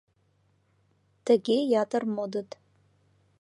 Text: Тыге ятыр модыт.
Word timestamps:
Тыге 1.25 1.57
ятыр 1.81 2.03
модыт. 2.15 2.49